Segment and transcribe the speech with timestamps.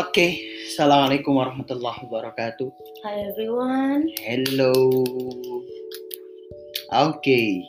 [0.00, 2.72] Oke, assalamualaikum warahmatullahi wabarakatuh.
[3.04, 4.08] Hi everyone.
[4.24, 4.72] Hello.
[6.88, 7.68] Oke,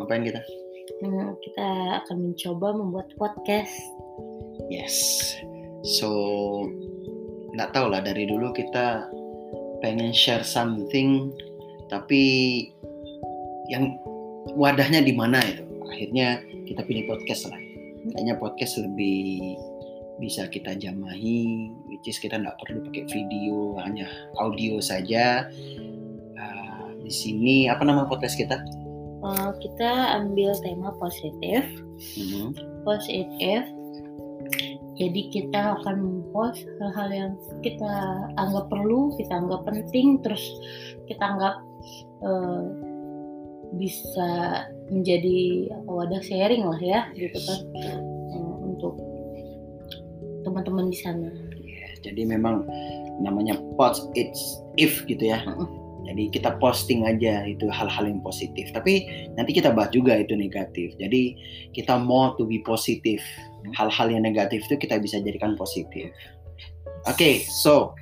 [0.00, 0.40] ngapain kita?
[1.04, 1.68] Hmm, kita
[2.00, 3.76] akan mencoba membuat podcast.
[4.72, 4.96] Yes.
[5.84, 6.08] So,
[7.52, 9.12] nggak tahu lah dari dulu kita
[9.84, 11.36] pengen share something,
[11.92, 12.24] tapi
[13.68, 13.92] yang
[14.56, 15.68] wadahnya di mana itu?
[15.84, 17.60] Akhirnya kita pilih podcast lah.
[18.16, 19.60] Kayaknya podcast lebih
[20.22, 24.06] bisa kita jamahi, which is kita nggak perlu pakai video, hanya
[24.38, 25.50] audio saja.
[26.38, 28.62] Uh, di sini apa nama podcast kita?
[29.26, 31.66] Uh, kita ambil tema positif,
[32.22, 32.54] Mhm.
[32.86, 33.66] positif.
[34.94, 37.32] Jadi kita akan post hal-hal yang
[37.66, 37.90] kita
[38.38, 40.42] anggap perlu, kita anggap penting, terus
[41.10, 41.58] kita anggap
[42.22, 42.70] uh,
[43.74, 47.60] bisa menjadi wadah sharing lah ya, gitu kan,
[48.36, 48.94] uh, untuk
[50.52, 51.28] teman-teman di sana.
[52.04, 52.68] Jadi memang
[53.24, 55.40] namanya post it's if gitu ya.
[56.02, 58.68] Jadi kita posting aja itu hal-hal yang positif.
[58.74, 59.06] Tapi
[59.38, 60.92] nanti kita bahas juga itu negatif.
[60.98, 61.38] Jadi
[61.72, 63.22] kita mau to be positif.
[63.78, 66.10] Hal-hal yang negatif itu kita bisa jadikan positif.
[67.06, 67.94] Oke, so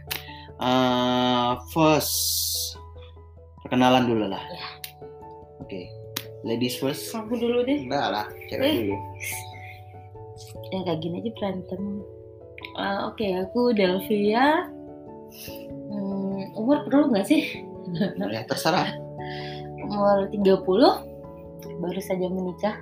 [0.64, 2.16] uh, first
[3.64, 4.40] perkenalan dulu lah.
[4.40, 4.64] Ya.
[5.60, 5.92] Oke,
[6.40, 7.12] ladies first.
[7.12, 7.84] Kamu dulu deh.
[7.84, 8.76] Enggak lah, cewek Eh.
[8.88, 8.96] dulu.
[10.72, 11.82] ya kayak gini aja berantem
[12.78, 14.70] Ah, oke aku Delvia.
[15.90, 17.64] Hmm, umur perlu nggak sih?
[18.30, 18.94] Ya terserah.
[19.80, 20.62] umur 30
[21.82, 22.76] baru saja menikah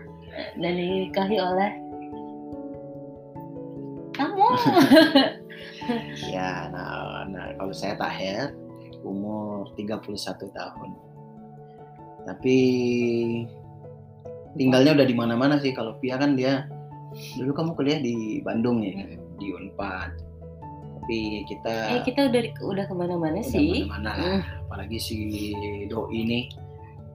[0.61, 1.71] dan dinikahi oleh
[4.19, 4.49] kamu.
[6.29, 8.53] Ya, nah, nah kalau saya Taher
[9.01, 10.05] umur 31
[10.53, 10.91] tahun.
[12.29, 12.59] Tapi
[14.59, 15.73] tinggalnya udah di mana-mana sih.
[15.73, 16.69] Kalau Pia kan dia
[17.41, 20.11] dulu kamu kuliah di Bandung ya, di Unpad.
[20.99, 21.19] Tapi
[21.49, 24.43] kita eh kita udah udah ke mana-mana sih mana-mana lah.
[24.69, 25.17] Apalagi si
[25.89, 26.41] Doi ini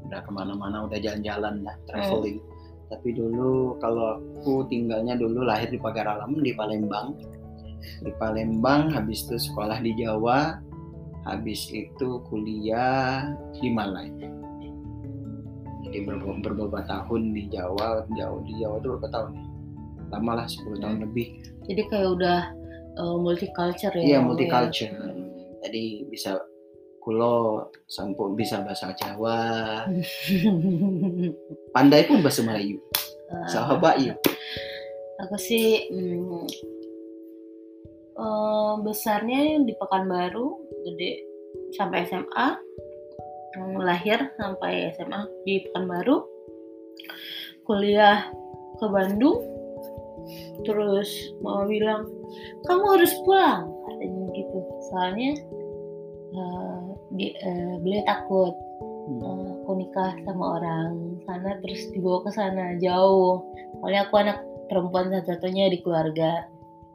[0.10, 2.42] udah ke mana-mana, udah jalan-jalan lah, traveling.
[2.90, 7.16] Tapi dulu kalau aku tinggalnya dulu lahir di Pagar Alam di Palembang.
[8.04, 10.60] Di Palembang, habis itu sekolah di Jawa,
[11.28, 13.28] habis itu kuliah
[13.60, 14.08] di Malai.
[15.84, 19.30] Jadi ber- beberapa tahun di Jawa, jauh di Jawa itu berapa tahun?
[19.36, 19.44] ya?
[20.14, 21.04] Lama lah, 10 tahun Hmm.
[21.04, 21.28] lebih.
[21.64, 22.40] jadi kayak udah
[22.96, 24.92] uh, multicultural ya Iya kamu multiculture.
[24.92, 25.10] ya.
[25.64, 26.32] Jadi bisa
[27.00, 29.84] kulo sampo bisa bahasa Jawa,
[31.76, 32.80] pandai pun bahasa Melayu.
[33.28, 34.18] Ah, Sahabat yuk.
[35.20, 36.46] aku sih hmm,
[38.14, 40.48] eh, besarnya di Pekanbaru
[40.84, 41.12] gede
[41.74, 42.48] sampai SMA
[43.54, 46.26] Hmm, lahir sampai SMA di Pekanbaru
[47.64, 48.26] kuliah
[48.76, 49.46] ke Bandung
[50.62, 52.08] terus mau bilang
[52.64, 54.58] kamu harus pulang katanya gitu
[54.90, 55.32] soalnya
[56.32, 56.80] eh,
[57.12, 58.56] di- eh, beliau takut
[59.04, 59.20] Hmm.
[59.20, 60.96] eh, aku nikah sama orang
[61.26, 63.44] sana terus dibawa ke sana jauh
[63.78, 66.48] soalnya aku anak perempuan satu-satunya di keluarga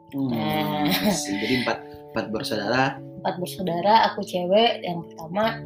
[0.09, 0.89] Hmm, Eh.
[1.37, 2.97] Jadi empat empat bersaudara.
[3.21, 5.61] empat bersaudara aku cewek yang pertama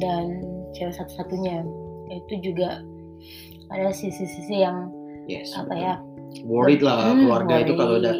[0.00, 0.40] dan
[0.72, 1.60] cewek satu-satunya
[2.08, 2.80] itu juga
[3.68, 4.88] ada sisi-sisi yang
[5.24, 5.52] Yes.
[5.52, 5.94] apa ya
[6.42, 8.06] Worried lah hmm, keluarga itu kalau worry.
[8.10, 8.12] ada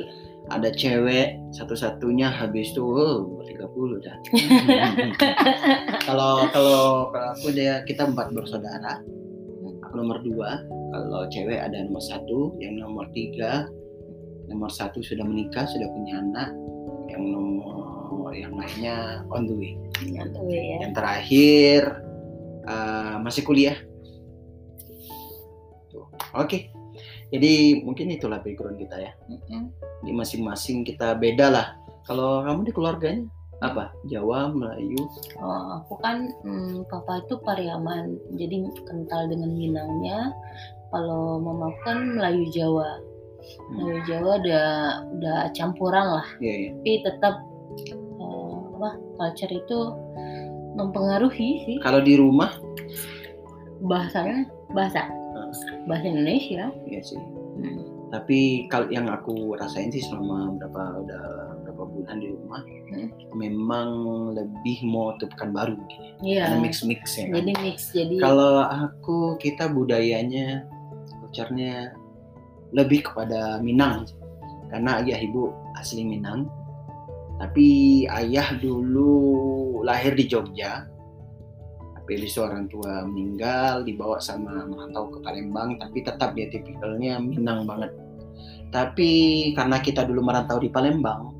[0.53, 4.17] ada cewek satu-satunya habis itu oh, 30 dah.
[6.05, 9.01] kalau kalau kalau aku dia kita empat bersaudara.
[9.89, 10.61] Aku nomor dua.
[10.95, 13.67] Kalau cewek ada nomor satu, yang nomor tiga,
[14.47, 16.51] nomor satu sudah menikah, sudah punya anak.
[17.09, 19.73] Yang nomor yang lainnya on the way.
[20.03, 21.81] Nyatu ya Yang terakhir
[22.69, 23.79] uh, masih kuliah.
[26.35, 26.75] Oke.
[27.34, 29.12] Jadi mungkin itulah background kita ya.
[29.27, 29.75] Mm-mm.
[30.06, 31.67] Di masing-masing kita beda lah.
[32.06, 33.27] Kalau kamu di keluarganya
[33.59, 33.91] apa?
[34.06, 35.03] Jawa, Melayu.
[35.43, 40.31] Oh, aku kan hmm, papa itu Pariaman, jadi kental dengan Minangnya.
[40.95, 43.03] Kalau mama aku kan Melayu Jawa.
[43.75, 44.69] Melayu Jawa udah
[45.19, 46.71] udah campuran lah, Iya, iya.
[46.81, 47.34] tapi tetap
[48.22, 48.91] eh, apa
[49.21, 49.78] culture itu
[50.75, 52.57] mempengaruhi sih Kalau di rumah,
[53.84, 55.04] bahasanya bahasa
[55.86, 56.71] bahasa Indonesia.
[56.89, 57.18] iya sih.
[57.60, 57.80] Hmm.
[58.12, 61.24] Tapi kalau yang aku rasain sih selama berapa udah
[61.66, 62.62] berapa bulan di rumah,
[62.95, 63.10] Hmm.
[63.34, 63.89] memang
[64.39, 66.10] lebih mau tuh baru gini.
[66.22, 66.47] Iya.
[66.47, 67.27] Karena mix mix ya.
[67.27, 67.34] kan?
[67.42, 70.62] Jadi mix jadi Kalau aku kita budayanya,
[71.18, 71.91] culture-nya
[72.71, 74.07] lebih kepada Minang
[74.71, 76.47] karena ayah ibu asli Minang.
[77.42, 77.66] Tapi
[78.07, 80.86] ayah dulu lahir di Jogja.
[82.04, 87.16] Tapi habis itu orang tua meninggal, dibawa sama merantau ke Palembang, tapi tetap dia tipikalnya
[87.16, 87.97] Minang banget.
[88.68, 89.10] Tapi
[89.56, 91.33] karena kita dulu merantau di Palembang,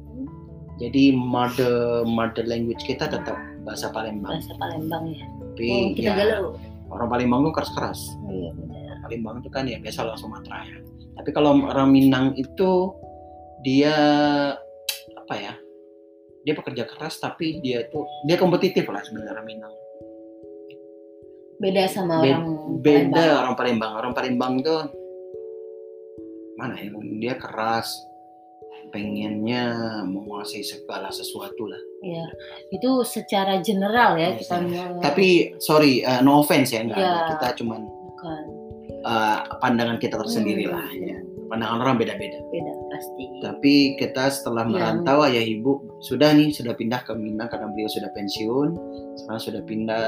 [0.81, 4.41] Jadi mother mother language kita tetap bahasa Palembang.
[4.41, 5.23] bahasa Palembang ya
[5.55, 6.59] Tapi oh, kita ya, galau
[6.91, 8.01] orang Palembang tuh keras-keras.
[8.27, 10.79] iya benar Palembang itu kan ya biasa lah Sumatera ya.
[11.21, 12.91] Tapi kalau orang Minang itu
[13.61, 13.95] dia
[15.15, 15.55] apa ya?
[16.49, 19.75] Dia pekerja keras tapi dia tuh dia kompetitif lah sebenarnya orang Minang.
[21.65, 22.45] Beda sama Be- orang
[22.77, 23.33] Beda Palembang.
[23.41, 23.93] orang Palembang.
[23.97, 24.77] Orang Palembang itu
[26.55, 26.87] mana ya?
[27.19, 27.89] Dia keras,
[28.91, 29.73] pengennya
[30.05, 31.81] menguasai segala sesuatu lah.
[32.01, 32.25] Iya,
[32.71, 35.27] itu secara general ya Iya, kita mau- Tapi
[35.59, 37.09] sorry, uh, no offense ya, enggak Iya.
[37.09, 37.27] ada.
[37.33, 38.43] Kita cuman bukan
[39.03, 41.17] uh, pandangan kita tersendiri Hmm, lah ya.
[41.45, 42.39] Pandangan orang beda-beda.
[42.47, 43.25] beda pasti.
[43.43, 44.71] Tapi kita setelah Iya.
[44.71, 48.69] merantau ayah ibu sudah nih sudah pindah ke Minang karena beliau sudah pensiun.
[49.19, 50.07] Sekarang sudah pindah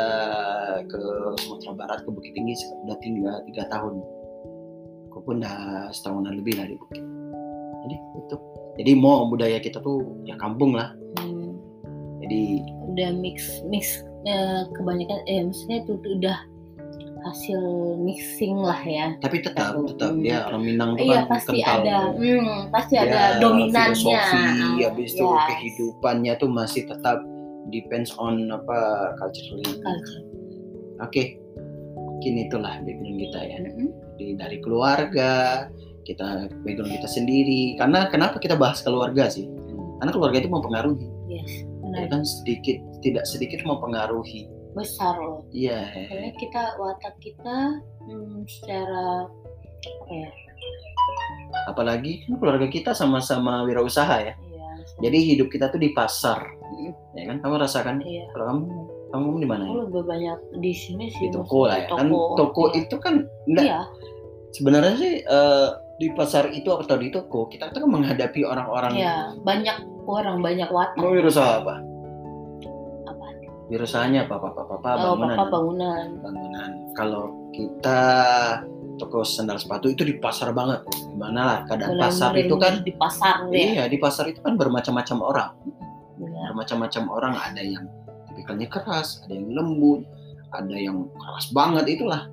[0.86, 1.00] ke
[1.42, 3.98] Sumatera Barat ke Bukit Tinggi sudah tinggal tiga tahun.
[5.10, 7.02] Aku pun udah setahunan lebih lah di Bukit.
[7.86, 8.36] Jadi itu.
[8.76, 10.92] Jadi mau budaya kita tuh ya kampung lah.
[11.18, 11.56] Hmm,
[12.22, 12.60] Jadi
[12.92, 16.38] udah mix mix eh, kebanyakan eh maksudnya itu udah
[17.26, 17.60] hasil
[17.98, 19.06] mixing lah ya.
[19.18, 19.86] tapi tetap Satu.
[19.88, 20.20] tetap Hmm.
[20.20, 21.78] dia orang Minang tuh Iya kan pasti kental.
[21.80, 23.92] ada, hmm, pasti Dia ada dominannya.
[23.92, 25.44] filosofi habis itu Yes.
[25.48, 27.18] kehidupannya tuh masih tetap
[27.68, 28.78] depends on apa
[29.16, 30.22] culturally Culture.
[30.98, 31.22] oke
[31.96, 33.56] mungkin itulah background kita ya.
[34.16, 35.32] Jadi dari keluarga
[36.02, 36.24] kita
[36.62, 39.44] background kita sendiri karena kenapa kita bahas keluarga sih
[39.98, 42.06] karena keluarga itu mempengaruhi Yes, ya benar.
[42.08, 44.46] kan sedikit tidak sedikit mempengaruhi
[44.76, 45.40] Besar loh.
[45.48, 49.24] iya Karena kita watak kita hmm, secara
[49.80, 50.28] apa ya?
[51.66, 54.68] apalagi kan keluarga kita sama-sama wirausaha ya Iya.
[55.00, 58.26] jadi hidup kita tuh di pasar Mm, ya kan kamu rasakan Iya.
[58.28, 58.62] kalau kamu
[59.06, 59.72] kamu di mana ya?
[59.80, 61.22] Lebih banyak di sini sih.
[61.22, 62.82] di toko lah ya kan toko Iya.
[62.82, 63.14] itu kan
[63.46, 63.80] enggak Iya.
[64.50, 69.16] sebenarnya sih eh, di pasar itu atau di toko kita tuh kan menghadapi orang-orang Iya,
[69.40, 70.98] banyak orang banyak watak.
[70.98, 71.85] mau wirausaha Apa?
[73.66, 75.36] Wirusahanya apa apa apa apa Oh, bangunan.
[75.36, 76.06] papa bangunan.
[76.22, 76.70] bangunan.
[76.94, 78.00] Kalau kita
[78.96, 80.86] toko sandal sepatu itu di pasar banget.
[81.10, 83.56] Gimana lah keadaan pasar Benar-benar itu kan di pasar ya.
[83.56, 85.50] iya di pasar itu kan bermacam-macam orang.
[86.16, 86.44] Benar.
[86.54, 87.34] bermacam-macam orang.
[87.36, 87.84] Ada yang
[88.26, 90.06] tipikalnya keras ada yang lembut
[90.54, 92.30] ada yang keras banget itulah.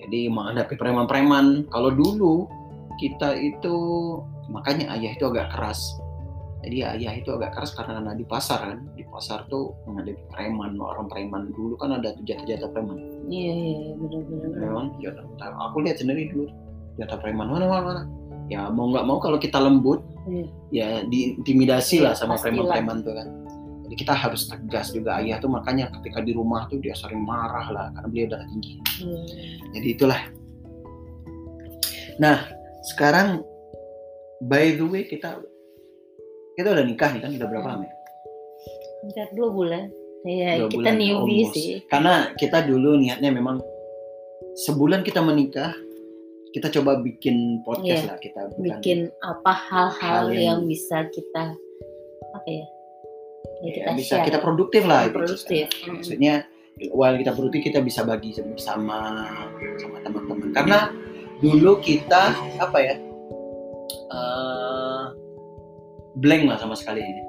[0.00, 1.68] Jadi menghadapi preman-preman.
[1.68, 2.48] Kalau dulu
[2.96, 3.76] kita itu
[4.48, 6.00] makanya ayah itu agak keras.
[6.64, 11.42] Jadi ayah itu agak keras karena di pasar kan pasar tuh menghadapi preman orang preman
[11.52, 12.96] dulu kan ada tuh jatah-jatah preman
[13.28, 14.50] Iya, iya, iya, benar-benar.
[14.56, 14.86] ya kan
[15.36, 16.46] jatah aku lihat sendiri dulu
[16.96, 18.02] jatah preman mana mana mana
[18.48, 20.44] ya mau nggak mau kalau kita lembut Iya.
[20.72, 23.28] ya diintimidasi lah Iya, sama preman-preman tuh kan.
[23.88, 27.64] Jadi kita harus tegas juga ayah tuh makanya ketika di rumah tuh dia sering marah
[27.72, 28.76] lah karena beliau darah tinggi.
[29.00, 29.20] Iya.
[29.72, 30.20] Jadi itulah.
[32.20, 32.44] Nah
[32.92, 33.40] sekarang
[34.44, 35.40] by the way kita
[36.60, 37.94] kita udah nikah nih kan udah berapa lama ya?
[39.04, 39.84] Hampir dua bulan.
[40.26, 41.54] Iya, kita newbie almost.
[41.54, 41.78] sih.
[41.86, 43.62] Karena kita dulu niatnya memang
[44.66, 45.70] sebulan kita menikah
[46.50, 50.42] kita coba bikin podcast Iya, lah kita bukan- Bikin apa hal-hal Hal yang...
[50.42, 51.54] yang- bisa kita
[52.34, 52.66] apa ya?
[53.58, 54.26] Ya, ya, bisa share.
[54.26, 55.14] kita produktif lah itu.
[55.14, 55.66] produktif.
[55.86, 56.46] Maksudnya
[56.94, 59.26] while kita produktif kita bisa bagi bersama
[59.82, 60.78] sama teman-teman karena
[61.38, 62.94] dulu kita apa ya
[64.08, 65.04] eh,
[66.18, 67.22] blank lah sama sekali ini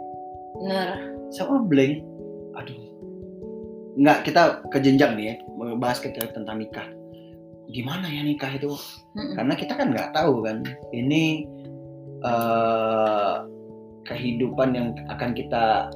[0.61, 1.18] Benar.
[1.29, 2.01] Sama blank.
[2.57, 2.77] Aduh.
[3.99, 6.87] Nggak kita ke jenjang nih ya membahas kita tentang nikah.
[7.69, 8.73] Gimana ya nikah itu?
[9.35, 11.45] Karena kita kan nggak tahu kan ini
[12.23, 13.35] eh,
[14.05, 15.93] kehidupan yang akan kita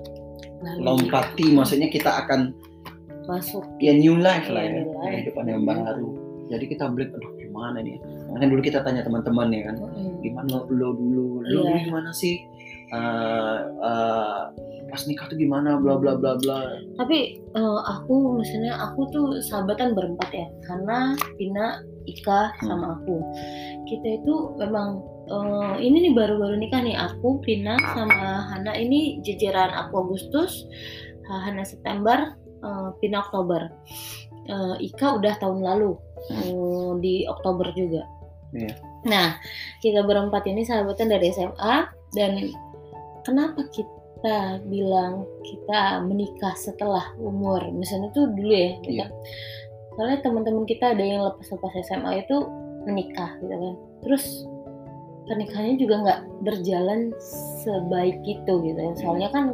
[0.64, 2.54] Lalu lompati maksudnya kita akan
[3.28, 3.64] masuk.
[3.80, 5.12] Ya new life lah ya Iya, life.
[5.12, 6.10] kehidupan yang baru.
[6.52, 7.98] Jadi kita beli aduh gimana nih?
[8.30, 9.76] Makanya dulu kita tanya teman-teman ya kan
[10.20, 11.42] gimana lo dulu?
[11.42, 11.56] Lo Iya.
[11.64, 12.36] dulu gimana sih?
[12.94, 14.42] Eh, eh,
[14.94, 19.98] pas nikah tuh gimana bla bla bla bla Tapi eh, aku misalnya aku tuh sahabatan
[19.98, 22.70] berempat ya, karena Pina, Ika, Hmm.
[22.70, 23.18] sama aku.
[23.90, 29.74] Kita itu memang eh, ini nih baru-baru nikah nih aku, Pina, sama Hana ini jejeran
[29.74, 30.70] aku Agustus,
[31.26, 33.74] Ha- Hana September, eh, Pina Oktober.
[34.46, 35.98] Eh, Ika udah tahun lalu
[36.30, 38.06] eh, di Oktober juga.
[38.54, 38.78] Iya.
[39.10, 39.42] Nah,
[39.82, 42.32] kita berempat ini sahabatan dari SMA dan
[43.26, 44.03] kenapa kita
[44.66, 47.60] bilang kita menikah setelah umur.
[47.72, 49.08] Misalnya tuh dulu ya kita Iya.
[49.94, 52.38] soalnya teman-teman kita ada yang lepas-lepas SMA itu
[52.88, 53.76] menikah gitu kan.
[54.02, 54.24] Terus
[55.24, 57.16] pernikahannya juga nggak berjalan
[57.64, 59.46] sebaik itu gitu ya soalnya kan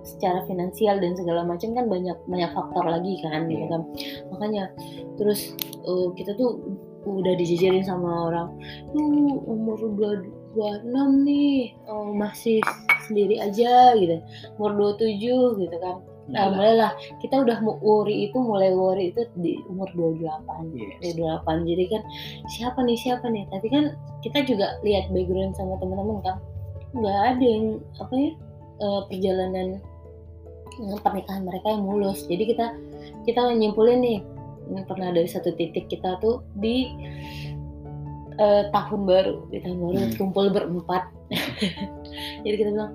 [0.00, 3.68] secara finansial dan segala macam kan banyak banyak faktor lagi kan gitu Iya.
[3.68, 3.82] kan.
[4.32, 4.64] Makanya
[5.20, 5.52] terus
[5.84, 6.62] eh, kita tuh
[7.08, 8.48] udah dijejerin sama orang
[8.92, 9.04] tuh
[9.44, 9.78] umur
[10.54, 12.60] 26 nih oh, masih
[13.08, 14.20] sendiri aja gitu.
[14.60, 15.98] Umur 27 gitu kan.
[16.28, 16.92] Nah mulailah
[17.24, 21.00] kita udah mau worry itu mulai worry itu di umur 28 Yes.
[21.00, 22.02] dari 28 jadi kan
[22.52, 23.48] siapa nih siapa nih?
[23.48, 23.84] Tapi kan
[24.20, 26.36] kita juga lihat background sama teman-teman kan.
[26.92, 28.30] Nggak ada yang apa ya
[28.78, 29.68] eh, perjalanan
[30.84, 32.28] eh, pernikahan mereka yang mulus.
[32.28, 32.66] Jadi kita
[33.24, 34.18] kita nyimpulin nih
[34.84, 36.92] pernah dari satu titik kita tuh di
[38.36, 39.48] eh, tahun baru.
[39.48, 40.12] Di tahun baru Hmm.
[40.20, 41.08] kumpul berempat
[42.44, 42.92] jadi kita bilang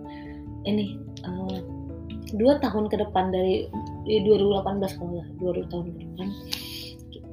[0.65, 1.59] ini eh,
[2.33, 3.69] dua tahun ke depan dari
[4.03, 6.27] di 2018 kalau nggak dua tahun ke depan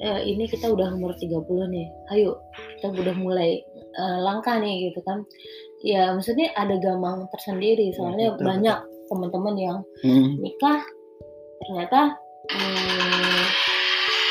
[0.00, 1.86] eh, ini kita udah umur 30 nih.
[2.16, 2.40] Ayo
[2.80, 5.22] kita udah mulai eh, langkah nih gitu kan.
[5.84, 7.92] Ya maksudnya ada gamang tersendiri.
[7.94, 8.78] Soalnya betul, banyak
[9.12, 10.40] teman-teman yang Hmm.
[10.40, 10.80] nikah
[11.60, 12.16] ternyata
[12.48, 13.44] hmm,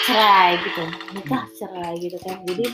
[0.09, 0.83] cerai gitu.
[1.13, 2.41] Nikah cerai gitu kan.
[2.49, 2.65] Jadi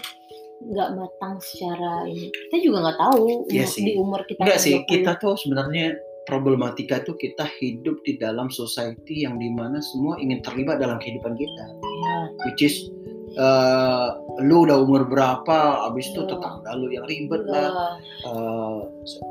[0.58, 3.84] nggak matang secara ini kita juga nggak tahu Iya umur- sih.
[3.84, 4.88] di umur kita Enggak yang sih, 20.
[4.88, 5.86] kita tuh sebenarnya
[6.26, 11.34] problematika tuh kita hidup di dalam society yang di mana semua ingin terlibat dalam kehidupan
[11.34, 11.64] kita.
[11.78, 12.90] ya, Which is,
[13.32, 14.08] eh,
[14.40, 16.30] lu udah umur berapa, abis itu Iya.
[16.32, 17.86] tetangga lu yang ribet lah, ya,
[18.26, 18.78] eh,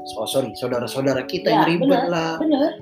[0.07, 2.07] so- sorry, saudara-saudara kita Ya, yang ribet benar.
[2.07, 2.31] lah.
[2.39, 2.79] bener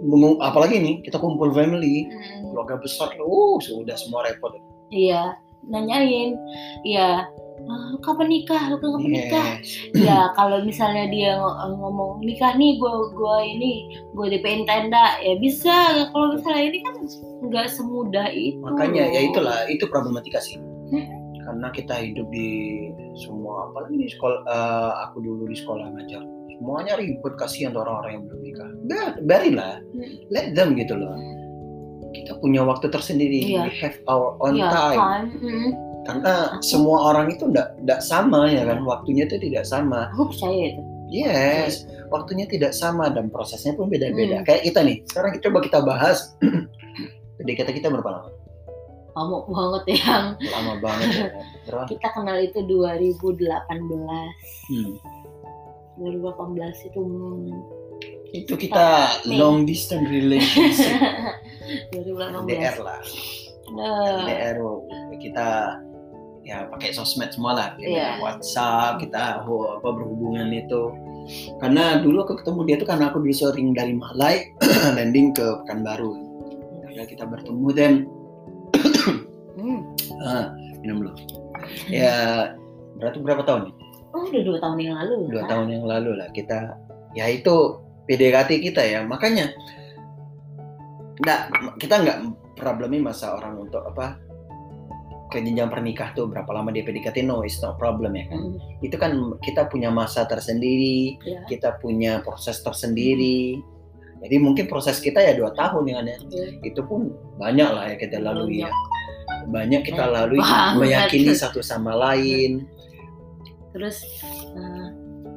[0.00, 4.48] Ngomong- Apalagi nih, kita kumpul family, Hmm, keluarga besar, uh, sudah semua repot.
[4.88, 6.40] iya nanyain
[6.82, 7.49] iya "Ah, lu
[8.00, 9.92] kapan nikah lu kapan nikah Yes.
[9.94, 15.36] ya kalau misalnya dia ng- ngomong nikah nih gua gua ini gua DPin tenda ya
[15.36, 15.72] bisa
[16.10, 16.94] kalau misalnya ini kan
[17.40, 20.56] nggak semudah itu Makanya ya itulah, itu problematika sih.
[20.90, 21.06] Hmm.
[21.40, 22.50] Karena kita hidup di
[23.16, 28.24] semua, apalagi di sekolah, eh, aku dulu di sekolah ngajar, semuanya ribet kasihan orang-orang yang
[28.28, 28.70] belum nikah.
[28.84, 30.14] Biar, biarinlah, Hmm.
[30.30, 31.16] let them gitu loh.
[32.12, 33.66] Kita punya waktu tersendiri, Iya.
[33.66, 34.98] we have our own Iya, time.
[35.00, 35.22] kan?
[35.40, 35.70] Mm.
[36.06, 40.08] Karena semua orang itu enggak sama ya kan, waktunya itu tidak sama.
[40.16, 44.40] aku percaya itu Yes, waktunya tidak sama dan prosesnya pun beda-beda.
[44.40, 44.46] Hmm.
[44.46, 46.38] Kayak kita nih, sekarang kita coba kita bahas
[47.42, 48.30] PDKT kita berapa lama?
[49.10, 51.28] kamu banget yang Lama banget ya.
[51.66, 51.86] Berapa?
[51.90, 53.42] kita kenal itu 2018
[54.70, 54.92] Hmm.
[55.98, 57.58] 2018 itu hmm,
[58.30, 59.34] Itu kita Nih.
[59.36, 60.94] long distance relationship
[61.92, 63.02] 2018 LDR lah.
[63.74, 64.58] Nah, LDR
[65.18, 65.48] kita
[66.50, 68.18] ya pakai sosmed semua lah, kita Iya.
[68.18, 70.90] WhatsApp, kita oh, apa berhubungan itu.
[71.62, 74.50] Karena dulu aku ketemu dia tuh karena aku dulu sering dari Malai
[74.98, 76.10] landing ke Pekanbaru.
[76.90, 77.92] Karena kita bertemu dan
[79.54, 79.80] hmm.
[80.26, 80.50] ah,
[80.82, 81.12] minum dulu.
[81.86, 82.50] Ya
[82.98, 83.74] berarti berapa tahun nih?
[84.14, 85.50] oh udah dua tahun yang lalu Dua kan?
[85.54, 86.58] tahun yang lalu lah kita
[87.14, 87.78] ya itu
[88.10, 89.54] PDKT kita ya makanya
[91.20, 91.40] nggak
[91.78, 92.18] kita nggak
[92.58, 94.18] problemin masa orang untuk apa
[95.30, 97.22] ke jenjang pernikah tuh berapa lama dia PDKT?
[97.22, 98.40] No it's not problem ya kan?
[98.42, 101.46] Hmm, itu kan kita punya masa tersendiri ya.
[101.46, 103.62] kita punya proses tersendiri.
[104.20, 106.18] Jadi mungkin proses kita ya dua tahun ya kan ya?
[106.28, 106.46] Iya.
[106.66, 108.70] itu pun banyak lah ya kita lalui ya.
[109.48, 110.76] Banyak kita lalui banget.
[110.76, 112.68] meyakini satu sama lain.
[113.72, 114.04] Terus
[114.58, 114.88] eh,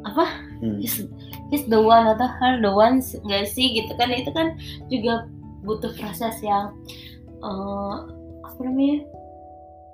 [0.04, 0.26] apa?
[0.60, 0.82] Hmm.
[0.84, 1.08] he's,
[1.54, 3.72] he's the one atau her the one nggak sih?
[3.72, 4.12] Gitu kan?
[4.12, 4.60] Itu kan
[4.92, 5.30] juga
[5.64, 6.76] butuh proses yang
[7.40, 7.96] eh,
[8.44, 9.12] apa namanya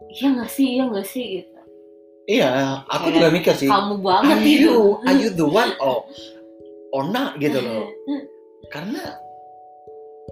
[0.10, 1.60] iya nggak sih iya nggak sih gitu.
[2.30, 2.50] Iya
[2.86, 6.06] aku Kayak juga mikir sih kamu banget are itu you are you the one or
[6.94, 7.89] or not gitu loh.
[8.74, 9.01] Karena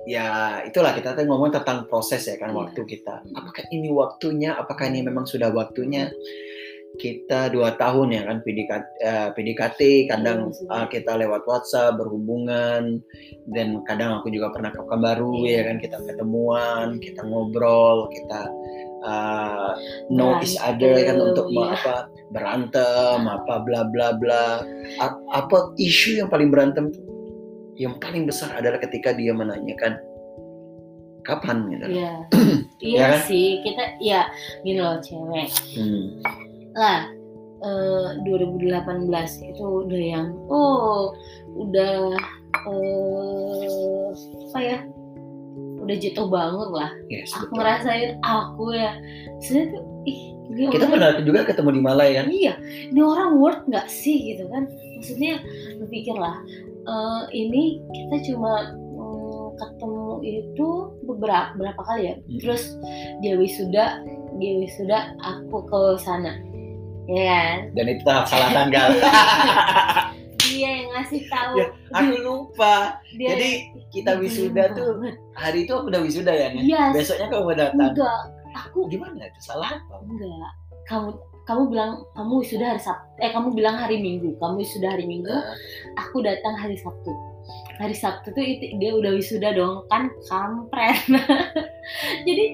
[0.05, 0.27] ya
[0.63, 2.57] itulah kita tuh ngomong tentang proses ya kan Iya.
[2.69, 3.15] waktu kita.
[3.33, 6.13] Apakah ini waktunya apakah ini memang sudah waktunya
[6.97, 12.97] kita dua tahun ya kan PDKT, eh, PDKT kadang eh, kita lewat WhatsApp berhubungan
[13.53, 15.53] dan kadang aku juga pernah ke Pekanbaru Iya.
[15.53, 18.49] ya kan kita ketemuan kita ngobrol kita
[19.01, 19.77] uh,
[20.09, 21.77] know each other kan untuk iya.
[21.77, 21.95] apa
[22.33, 24.65] berantem apa bla bla bla
[24.97, 26.89] A- apa isu yang paling berantem
[27.77, 30.01] yang paling besar adalah ketika dia menanyakan
[31.21, 32.13] kapan gitu Iya,
[32.81, 33.19] Ya iya kan?
[33.27, 34.21] sih kita ya
[34.63, 36.23] gini loh cewek Hmm.
[36.77, 37.09] Lah
[37.65, 41.11] eh, 2018 itu udah yang oh
[41.57, 42.13] udah
[42.69, 44.07] eh,
[44.53, 44.77] apa ya
[45.87, 46.91] udah jatuh bangun lah.
[47.07, 47.57] Yes, aku betul.
[47.63, 48.91] ngerasain aku ya
[49.39, 52.25] sebenarnya tuh ih ini kita orang- pernah juga ketemu di Malai kan?
[52.27, 52.53] Iya
[52.91, 54.67] ini orang worth nggak sih gitu kan?
[54.99, 55.39] Maksudnya
[55.79, 56.35] berpikir lah
[56.85, 60.67] eh, ini kita cuma mm, ketemu itu
[61.07, 62.15] beberapa berapa kali ya?
[62.19, 62.39] Hmm.
[62.43, 62.63] terus
[63.23, 63.85] dia wisuda
[64.37, 66.37] dia wisuda aku ke sana
[67.07, 67.57] ya kan?
[67.73, 68.87] Dan itu tahap salah tanggal.
[70.47, 71.53] Dia yang ngasih tahu.
[71.59, 72.75] Ya, aku lupa.
[73.19, 73.49] Dia jadi
[73.93, 74.99] kita wisuda tuh
[75.35, 76.91] hari itu aku udah wisuda ya kan Yes.
[76.95, 77.91] besoknya kamu datang?
[77.93, 78.21] Enggak.
[78.57, 79.39] Aku gimana itu?
[79.43, 80.01] Salah apa?
[80.01, 80.51] Enggak.
[80.87, 81.09] Kamu
[81.47, 84.35] kamu bilang kamu sudah hari Sabtu eh kamu bilang hari Minggu.
[84.39, 85.31] Kamu sudah hari Minggu.
[85.99, 87.11] Aku datang hari Sabtu.
[87.77, 89.85] Hari Sabtu tuh itu, dia udah wisuda dong.
[89.87, 90.99] Kan kampret.
[92.27, 92.45] Jadi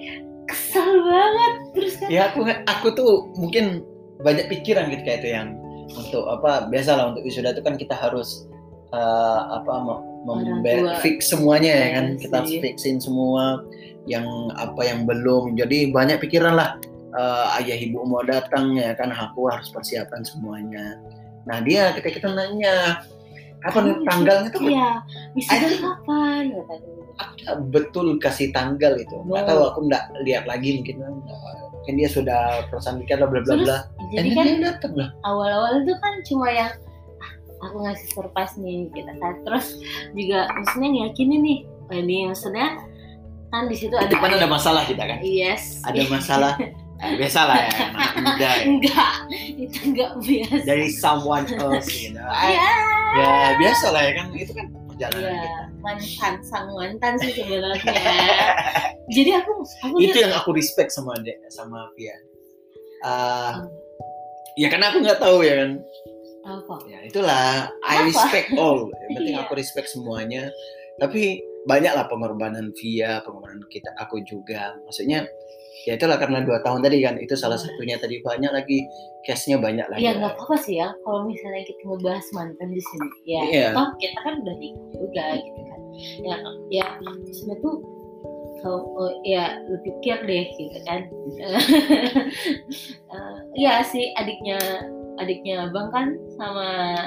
[0.46, 1.54] kesel banget.
[1.74, 3.82] Terus kan ya aku aku tuh mungkin
[4.24, 5.60] banyak pikiran gitu kayak itu yang
[5.94, 8.48] untuk apa biasalah untuk wisuda itu kan kita harus
[8.96, 9.72] eh, apa
[11.04, 12.06] fix semuanya ya kan.
[12.16, 12.60] Iya kita sih.
[12.64, 13.62] fixin semua
[14.08, 14.26] yang
[14.56, 15.60] apa yang belum.
[15.60, 16.80] Jadi banyak pikiran lah
[17.14, 19.14] Eh, ayah ibu mau datang ya kan.
[19.14, 20.98] Aku harus persiapan semuanya.
[21.46, 23.06] Nah dia kita kita nanya
[23.62, 24.66] kapan Kamu tanggalnya tuh?
[24.66, 24.90] Iya
[25.38, 26.44] wisuda kapan?
[26.50, 26.64] Dia.
[27.14, 29.14] aku betul kasih tanggal itu.
[29.22, 29.46] Oh.
[29.46, 31.06] tahu aku nggak lihat lagi mungkin.
[31.78, 33.78] Mungkin dia sudah perusahaan tiket lah bla bla bla
[34.16, 35.10] jadi kan then dia datang lah.
[35.22, 36.72] awal-awal itu kan cuma yang
[37.18, 39.34] "Ah, aku ngasih surprise nih kita kan.
[39.42, 39.68] Terus
[40.12, 42.68] juga maksudnya ngiyakinin nih oh, ini maksudnya
[43.50, 45.18] kan di situ ada kan ada masalah kita kan?
[45.20, 45.82] Yes.
[45.82, 46.54] Ada masalah.
[46.96, 48.64] Eh, biasa lah ya anak muda ya.
[48.64, 49.12] enggak
[49.60, 50.64] itu enggak biasa.
[50.64, 52.16] Dari someone else gitu
[52.48, 52.70] Iya.
[53.14, 53.30] ya
[53.60, 55.64] biasa lah ya kan itu kan perjalanan Iya, kita.
[55.84, 57.92] mantan sang mantan sih sebenarnya.
[59.12, 59.52] Jadi aku
[59.84, 62.16] aku itu lihat- yang aku respect sama dia sama Pia
[63.04, 63.68] Ah, Hmm.
[64.56, 65.72] Ya karena aku nggak tahu ya kan
[66.44, 66.76] apa?
[66.86, 68.08] ya itulah I Apa?
[68.08, 69.44] respect all yang penting Iya.
[69.44, 70.52] aku respect semuanya
[70.98, 75.24] tapi banyaklah pengorbanan Via pengorbanan kita aku juga maksudnya
[75.84, 78.84] ya itulah karena dua tahun tadi kan itu salah satunya tadi banyak lagi
[79.22, 83.08] case-nya banyak lagi Ya nggak apa-apa sih ya kalau misalnya kita ngebahas mantan di sini.
[83.26, 83.68] Ya, Iya.
[83.72, 85.80] toh kita kan udah nikah juga gitu kan.
[86.20, 86.36] Ya,
[86.70, 86.86] ya
[87.32, 87.76] sebenarnya tuh
[88.64, 91.02] kalau oh, ya lu pikir deh gitu kan.
[93.14, 94.58] Eh, ya sih adiknya
[95.22, 96.98] adiknya abang kan sama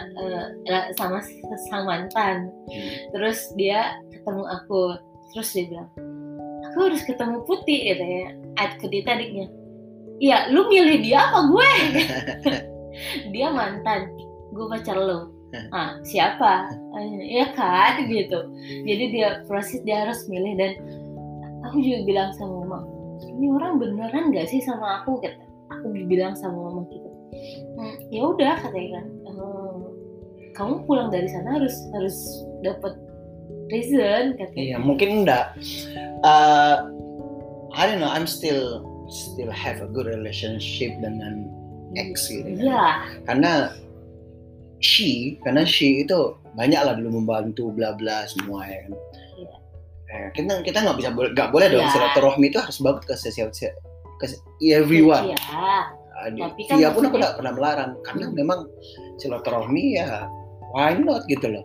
[0.71, 1.19] eh, sama
[1.67, 2.47] sang mantan.
[2.71, 3.11] Hmm.
[3.11, 4.95] terus dia ketemu aku.
[5.35, 5.91] Terus dia bilang
[6.71, 9.47] aku harus ketemu putih gitu ya aku dia adiknya.
[10.23, 11.71] Iya lu milih dia apa gue?
[13.35, 14.09] Dia mantan.
[14.57, 15.37] Gue pacar lo
[15.73, 16.71] ah siapa?
[17.23, 18.51] Ya kan gitu.
[18.87, 20.73] Jadi dia proses dia harus milih dan
[21.67, 22.79] aku juga bilang sama mama
[23.37, 25.41] ini orang beneran gak sih sama aku kata
[25.73, 27.09] aku bilang sama mama gitu
[27.77, 29.75] "Hmm, ya udah katanya kan "Eh,
[30.57, 32.17] kamu pulang dari sana harus harus
[32.65, 32.97] dapat
[33.69, 35.59] reason katanya Iya, mungkin enggak.
[36.25, 36.87] Uh,
[37.77, 41.51] I don't know, I'm still still have a good relationship dengan
[41.99, 42.47] ex gitu.
[42.47, 42.57] kan.
[42.63, 42.85] Iya,
[43.29, 43.53] Karena
[44.81, 48.93] she, karena she itu banyak lah dulu membantu bla bla semua ya kan.
[50.07, 51.91] Eh, kita kita nggak bisa nggak boleh dong Iya.
[51.91, 53.51] silaturahmi itu harus banget ke sesiap
[54.17, 54.27] ke
[54.63, 55.35] everyone.
[55.35, 55.39] Iya,
[56.17, 58.35] Adi, Tapi kan Via pun aku nggak pernah melarang karena Hmm.
[58.35, 58.61] memang
[59.17, 60.25] silaturahmi ya
[60.71, 61.65] why not gitu loh.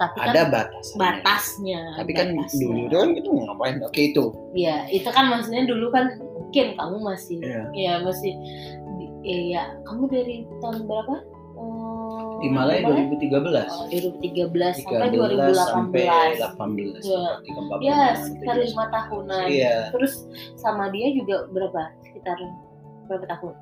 [0.00, 0.96] tapi kan Ada batasnya.
[0.96, 1.80] batasnya.
[1.92, 2.64] Tapi kan batasnya.
[2.64, 3.76] dulu itu kan itu ngapain?
[3.84, 4.24] Oke itu.
[4.56, 7.62] Iya, itu kan maksudnya dulu kan mungkin kamu masih, Iya.
[7.76, 8.32] ya masih,
[9.20, 11.14] iya kamu dari tahun berapa?
[12.42, 13.70] Himalaya 2013.
[13.70, 16.42] Oh, 2013 sampai 13 sampai 2018.
[16.42, 17.22] 18 Iya.
[17.22, 18.66] berarti keempat Ya, bulan, sekitar 17.
[18.66, 19.44] lima tahunan.
[19.46, 20.12] Iya, Terus
[20.54, 21.80] sama dia juga berapa?
[22.02, 22.36] Sekitar
[23.06, 23.54] berapa tahun?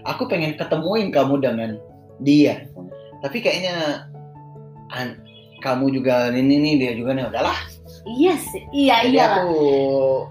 [0.00, 1.70] aku pengen ketemuin kamu dengan
[2.18, 2.66] dia.
[2.70, 2.86] Hmm.
[3.18, 4.06] Tapi kayaknya
[4.90, 5.18] an-
[5.58, 7.58] kamu juga ini nih dia juga nih udahlah.
[8.06, 9.50] Iya sih, iya Jadi iya aku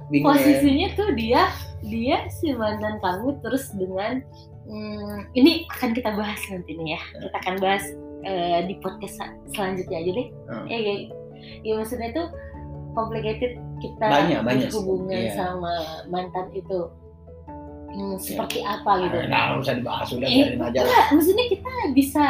[0.08, 0.24] bingung.
[0.24, 0.40] ya.
[0.40, 1.42] posisinya tuh dia
[1.84, 4.24] dia si mantan kamu terus dengan
[4.68, 7.02] hmm, ini akan kita bahas nanti nih ya.
[7.24, 7.84] Kita akan bahas
[8.22, 9.18] eh, di podcast
[9.52, 10.28] selanjutnya aja deh.
[10.48, 10.66] Hmm.
[10.68, 10.94] ya, ya,
[11.64, 12.28] ya maksudnya tuh
[12.94, 15.34] complicated kita Banyak, banyak berhubungan Iya.
[15.34, 15.74] sama
[16.08, 16.90] mantan itu.
[17.88, 19.18] Hmm, seperti apa gitu.
[19.26, 22.24] Nah, nggak usah dibahas udah Eh, biarin aja enggak, maksudnya kita bisa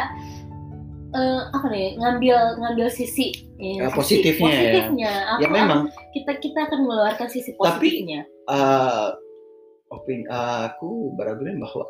[1.09, 4.59] eh, apa nih ngambil ngambil sisi Ya, sisi positifnya ya.
[4.59, 5.11] positifnya.
[5.33, 5.81] Aku- Ya memang.
[6.13, 8.21] kita kita akan mengeluarkan sisi Tapi- positifnya.
[8.47, 9.07] eh
[9.87, 11.87] opini aku berargumen bahwa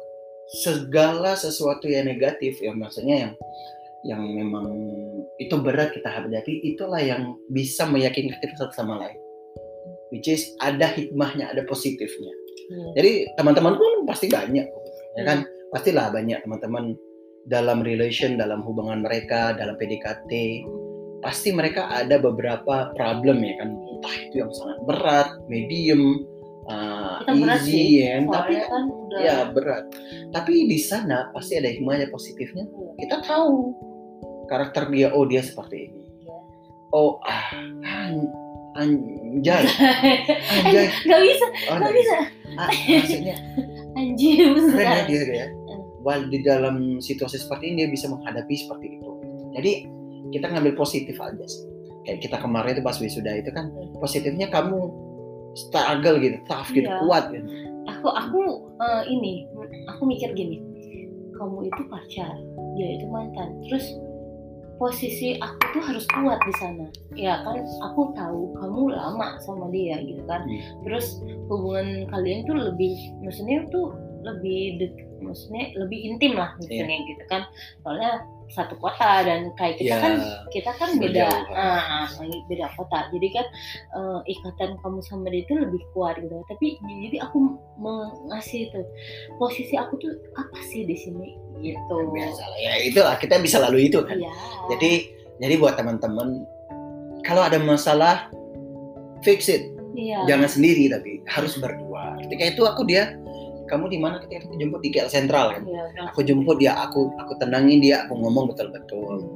[0.47, 3.33] segala sesuatu yang negatif ya maksudnya yang
[4.07, 4.67] yang memang
[5.37, 9.19] itu berat kita hadapi itulah yang bisa meyakinkan kita satu sama lain.
[10.09, 12.31] Which is ada hikmahnya ada positifnya.
[12.67, 12.91] Hmm.
[12.99, 14.67] jadi teman-teman pun pasti banyak
[15.19, 15.43] ya kan?
[15.71, 16.95] Pastilah banyak teman-teman
[17.47, 20.31] dalam relation dalam hubungan mereka dalam PDKT
[21.23, 23.71] pasti mereka ada beberapa problem ya kan?
[23.71, 26.23] Entah itu yang sangat berat medium
[26.67, 29.83] uh, Kita berat easy sih, ya tapi kan udah ya berat.
[30.31, 32.67] Tapi di sana pasti ada hikmahnya positifnya.
[32.99, 33.73] Kita tahu
[34.47, 36.01] karakter dia oh dia seperti ini.
[36.23, 36.37] Iya.
[36.95, 37.47] oh ah
[37.87, 38.31] an-
[38.77, 39.63] anjay.
[40.61, 40.87] Anjay.
[41.07, 42.17] Nggak bisa oh, nggak bisa.
[42.57, 43.35] Ah, maksudnya
[43.97, 45.47] anjir keren ya dia ya.
[45.49, 45.81] Hmm.
[46.05, 49.09] while di dalam situasi seperti ini dia bisa menghadapi seperti itu.
[49.57, 49.71] Jadi
[50.31, 51.65] kita ngambil positif aja sih.
[52.05, 53.67] Kayak kita kemarin itu pas wisuda itu kan
[53.99, 54.79] positifnya kamu
[55.57, 57.01] struggle gitu tough gitu Iya.
[57.01, 57.47] kuat gitu.
[57.89, 58.39] Aku aku
[58.77, 59.33] eh, ini
[59.89, 60.61] aku mikir gini.
[61.33, 62.37] Kamu itu pacar
[62.77, 63.57] dia itu mantan.
[63.65, 63.97] Terus
[64.77, 66.85] posisi aku tuh harus kuat di sana.
[67.17, 70.45] Ya kan aku tahu kamu lama sama dia gitu kan.
[70.45, 70.61] Hmm.
[70.85, 71.17] terus
[71.49, 72.93] hubungan kalian tuh lebih
[73.25, 74.93] maksudnya tuh lebih dek,
[75.23, 77.41] maksudnya lebih intim lah maksudnya gitu kan.
[77.81, 80.13] Soalnya satu kota dan kayak kita Ya, kan
[80.51, 82.07] kita kan beda ah, ah,
[82.47, 83.07] beda kota.
[83.11, 83.45] Jadi kan
[83.95, 86.35] eh, ikatan kamu sama dia itu lebih kuat gitu.
[86.47, 88.81] Tapi jadi aku mengasih itu
[89.39, 91.35] posisi aku tuh apa sih di sini?
[91.59, 91.95] Gitu.
[92.13, 94.13] Biasa lah ya itulah kita bisa lalu itu kan.
[94.13, 94.33] Iya.
[94.75, 94.91] jadi
[95.37, 96.45] jadi buat teman-teman
[97.25, 98.29] kalau ada masalah
[99.25, 99.73] fix it.
[99.97, 100.29] Iya.
[100.29, 102.21] jangan sendiri tapi harus berdua.
[102.21, 103.17] Ketika itu aku dia
[103.67, 104.23] kamu di mana?
[104.23, 105.63] Ketika itu jemput di KL Sentral kan.
[105.67, 106.05] Kan.
[106.09, 109.27] aku jemput dia aku aku tenangin dia aku ngomong betul-betul.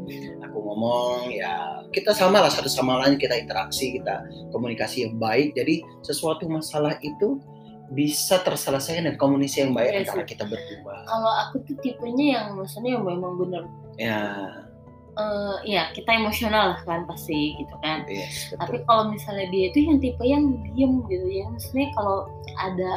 [0.48, 4.24] Aku ngomong ya kita sama lah satu sama lain kita interaksi kita
[4.56, 5.54] komunikasi yang baik.
[5.54, 7.38] Jadi sesuatu masalah itu
[7.91, 10.30] bisa terselesaikan dengan komunikasi yang baik Iya antara sih.
[10.32, 10.96] kita berdua.
[11.04, 13.63] Kalau aku tuh tipenya yang maksudnya yang memang bener
[14.00, 14.20] ya
[15.12, 18.08] eh ya kita emosional lah kan pasti gitu kan.
[18.08, 21.45] Yes, tapi betul kalau misalnya dia itu yang tipe yang diem gitu ya.
[21.52, 22.17] Maksudnya kalau
[22.63, 22.93] ada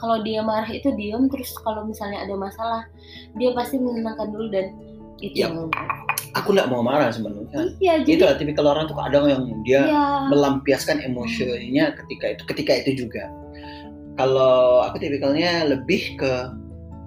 [0.00, 2.82] kalau dia marah itu diem terus kalau misalnya ada masalah
[3.36, 4.72] dia pasti menenangkan dulu dan
[5.20, 5.50] itu Yap.
[5.50, 5.56] yang
[6.32, 7.76] aku nggak mau marah sebenarnya.
[7.82, 10.04] Iya itu jadi lah tipikal orang tuh kadang yang dia iya.
[10.32, 13.28] melampiaskan emosinya ketika itu ketika itu juga.
[14.18, 16.32] Kalau aku tipikalnya lebih ke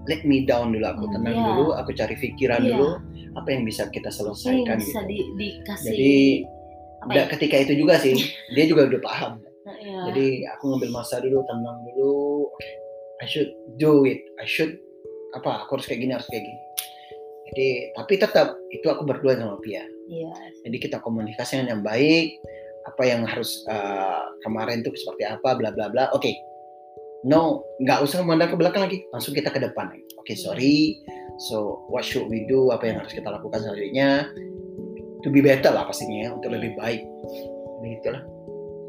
[0.06, 1.48] let me down dulu aku Hmm, tenang iya.
[1.48, 2.70] dulu aku cari pikiran Iya.
[2.74, 2.88] dulu
[3.32, 6.16] apa yang bisa kita selesaikan bisa gitu di, dikasih jadi
[7.02, 7.24] apa ya?
[7.32, 8.16] ketika itu juga sih
[8.56, 9.32] dia juga udah paham
[9.80, 10.00] iya.
[10.10, 12.14] jadi aku ngambil masa dulu tenang dulu
[12.50, 12.70] oke
[13.22, 14.78] I should do it I should
[15.32, 16.60] apa aku harus kayak gini harus kayak gini
[17.52, 22.36] jadi tapi tetap itu aku berdua sama Pia iya jadi kita komunikasi yang baik
[22.82, 26.28] apa yang harus eh, kemarin tuh seperti apa bla bla bla oke
[27.28, 29.06] no nggak usah memandang ke belakang lagi.
[29.14, 29.94] Langsung kita ke depan.
[30.18, 31.02] Oke sorry.
[31.50, 32.70] So what should we do?
[32.70, 34.30] Apa yang harus kita lakukan selanjutnya?
[35.22, 37.06] To be better lah pastinya ya, untuk lebih baik.
[37.82, 38.26] Begitulah.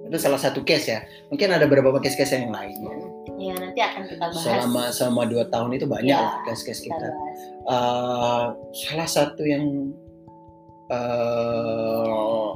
[0.09, 1.01] Itu salah satu case ya.
[1.33, 2.93] Mungkin ada beberapa case-case yang lainnya.
[3.41, 4.45] Iya, nanti akan kita bahas.
[4.45, 7.09] Selama selama dua tahun itu banyak Ya, lah case-case kita kita.
[7.09, 7.39] bahas.
[7.69, 8.45] Eh,
[8.89, 9.93] salah satu yang
[10.93, 12.49] eh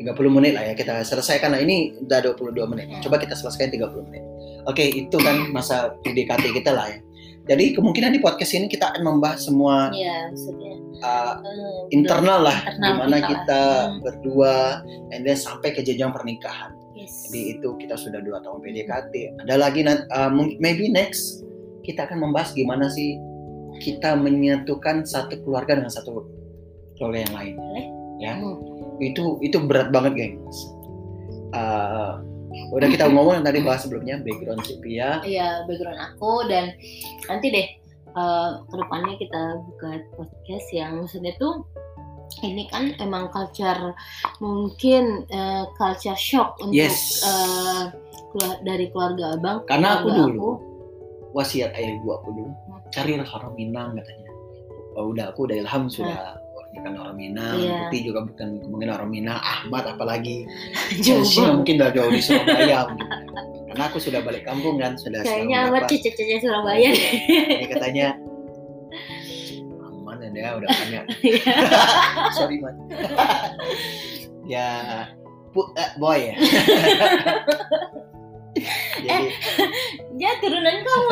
[0.00, 2.86] 30 menit lah ya kita selesaikan lah ini udah 22 menit.
[2.88, 3.02] Hmm.
[3.04, 4.24] Coba kita selesaikan 30 menit.
[4.64, 7.00] Oke, itu kan masa PDKT kita lah ya.
[7.48, 12.58] Jadi kemungkinan di podcast ini kita akan membahas semua Iya, maksudnya uh, eh, internal lah
[12.62, 13.62] Internal gimana kita kita.
[13.64, 13.98] Hmm.
[14.04, 14.54] berdua
[15.10, 16.70] and then sampai ke jenjang pernikahan.
[16.94, 17.26] yes.
[17.26, 19.14] Jadi itu kita sudah dua tahun PDKT.
[19.48, 20.04] Ada lagi nanti
[20.62, 21.42] maybe next
[21.82, 23.16] kita akan membahas gimana sih
[23.80, 26.28] kita menyatukan satu keluarga dengan satu
[27.00, 27.54] keluarga yang lain.
[27.56, 27.86] Boleh.
[28.20, 28.60] Ya, Hmm.
[29.00, 30.56] Itu itu berat banget gengs.
[31.50, 32.12] Eh,
[32.70, 35.24] udah kita ngomong yang tadi bahas sebelumnya background Sipia.
[35.24, 36.76] Iya, background aku dan
[37.26, 37.66] nanti deh
[38.10, 41.64] eh, ke depannya kita buka podcast yang maksudnya tuh
[42.46, 43.90] ini kan emang culture
[44.38, 47.24] mungkin eh, culture shock untuk Yes.
[48.30, 49.58] kelu- dari keluarga abang.
[49.66, 50.50] Karena aku keluarga dulu
[51.30, 52.50] wasiat ayah ibu aku dulu
[52.90, 54.30] carilah orang Minang katanya.
[54.98, 56.38] Oh, udah aku udah ilham sudah
[56.70, 57.78] bukan orang Minang, Iya.
[57.90, 60.46] Putih juga bukan mungkin orang Minang, Ahmad apalagi
[61.04, 63.08] Chelsea mungkin udah jauh di Surabaya mungkin.
[63.70, 65.86] Karena aku sudah balik kampung kan, sudah Kayaknya berapa.
[65.86, 67.12] cece-cece Surabaya deh.
[67.62, 68.06] Ini katanya
[69.86, 71.04] aman ya udah banyak.
[71.26, 71.54] Iya.
[72.34, 72.74] Sorry man.
[74.52, 74.68] ya
[75.50, 76.34] put eh, boy ya.
[79.00, 79.26] jadi,
[80.20, 81.08] Ya turunan kamu.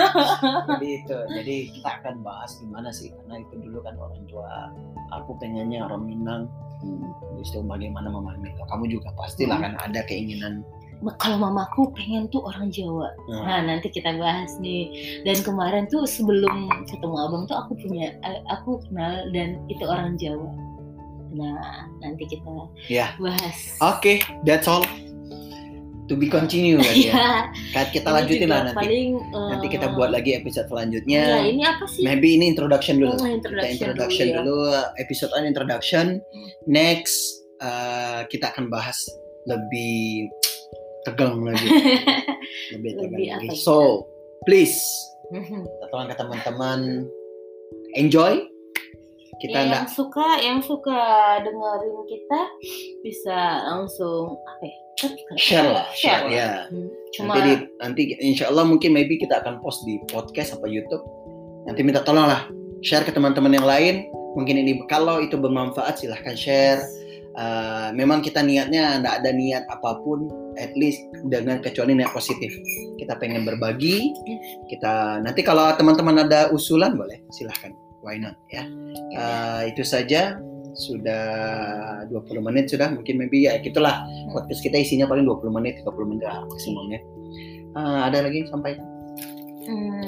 [0.72, 4.72] jadi itu, jadi kita akan bahas gimana sih karena itu dulu kan orang tua
[5.12, 6.42] aku pengennya orang Minang.
[6.80, 10.64] Hmm, itu bagaimana memahami kamu juga pastilah kan ada keinginan
[11.20, 13.08] Kalau mamaku pengen tuh orang Jawa.
[13.28, 14.88] Nah, Nah, nanti kita bahas nih.
[15.24, 20.20] Dan kemarin tuh sebelum ketemu abang tuh aku punya, eh, aku kenal dan itu orang
[20.20, 20.52] Jawa.
[21.32, 22.52] Nah, nanti kita
[22.92, 23.16] Ya.
[23.16, 23.80] bahas.
[23.80, 24.84] Oke, that's all.
[26.10, 26.94] To be continue kan ya.
[27.06, 27.26] Iya.
[27.70, 28.82] Kan kita lanjutin lah nanti.
[28.82, 31.22] Paling, eh, Nanti kita buat lagi episode Ya, selanjutnya.
[31.46, 32.02] ini apa sih?
[32.02, 33.14] Maybe ini introduction dulu.
[33.14, 34.42] Oh, Kita introduction, introduction dulu, ya.
[34.42, 36.06] dulu, episode one introduction.
[36.66, 37.14] Next
[37.62, 38.98] uh, kita akan bahas
[39.46, 40.26] lebih
[41.06, 41.62] tegang lagi.
[42.74, 43.48] lebih tegang Lebih lagi.
[43.54, 44.10] So,
[44.42, 44.82] please
[45.30, 45.62] Mhm.
[45.88, 47.06] tolong ke teman-teman
[47.94, 48.50] enjoy.
[49.38, 51.00] Kita Ya, enggak yang suka, yang suka
[51.40, 52.40] dengerin kita
[53.00, 54.76] bisa langsung apa ya?
[55.36, 56.30] Share lah, share, lah.
[56.32, 56.50] ya.
[56.68, 60.68] Hmm, Cuma Nanti, di, nanti insya Allah mungkin maybe kita akan post di podcast atau
[60.68, 61.02] YouTube.
[61.66, 62.46] Nanti minta tolong lah
[62.84, 64.08] share ke teman-teman yang lain.
[64.38, 66.80] Mungkin ini kalau itu bermanfaat silahkan share.
[67.38, 70.26] uh, memang kita niatnya tidak ada niat apa pun
[70.58, 70.98] at least
[71.30, 72.50] dengan kecuali niat positif
[72.98, 74.10] kita pengen berbagi
[74.66, 77.70] kita nanti kalau teman-teman ada usulan boleh silahkan
[78.02, 78.66] why not ya
[79.14, 80.38] uh, itu saja
[80.74, 81.24] sudah
[82.08, 86.24] 20 menit sudah mungkin maybe ya gitulah podcast kita isinya paling 20 menit 30 menit
[86.26, 87.00] lah maksimumnya
[87.74, 88.78] uh, ada lagi sampai
[89.60, 90.02] Hmm,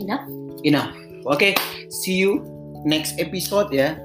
[0.00, 0.24] enough.
[0.64, 0.94] enough
[1.26, 1.52] oke okay,
[1.90, 2.40] see you
[2.86, 3.98] next episode ya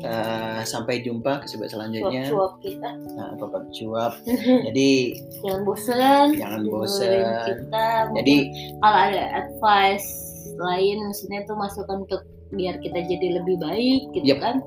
[0.00, 2.24] Uh, sampai jumpa ke selanjutnya.
[2.24, 2.88] Suap-suap kita.
[3.20, 4.16] Nah, bapak cuap.
[4.72, 6.26] Jadi jangan bosan.
[6.40, 7.20] Jangan bosan.
[7.44, 7.88] Kita.
[8.16, 8.36] Jadi
[8.80, 10.08] kalau ada advice
[10.56, 14.40] lain, maksudnya tuh masukan untuk biar kita jadi lebih baik, gitu yep.
[14.42, 14.64] kan?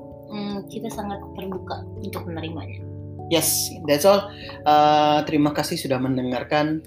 [0.68, 2.80] Kita sangat terbuka untuk menerimanya.
[3.32, 4.28] Yes, that's all.
[4.68, 6.84] Uh, terima kasih sudah mendengarkan.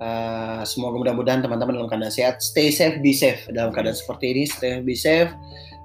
[0.00, 2.40] Uh, semoga mudah-mudahan teman-teman dalam keadaan sehat.
[2.40, 4.44] Stay safe, be safe dalam keadaan seperti ini.
[4.46, 5.28] Stay be safe.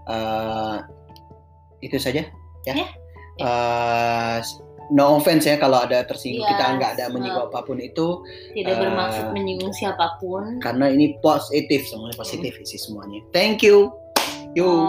[0.06, 0.86] Uh,
[1.82, 2.24] itu saja
[2.70, 2.74] ya.
[2.74, 2.90] Yeah.
[3.42, 4.40] Uh,
[4.94, 8.22] no offense ya kalau ada tersinggung yes, kita nggak ada menyinggung apa pun itu
[8.54, 13.90] tidak uh, bermaksud menyinggung siapa pun karena ini positif semuanya positif isi semuanya thank you
[14.54, 14.86] you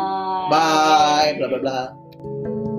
[0.52, 1.80] bye bye bla bla bla
[2.20, 2.75] episode.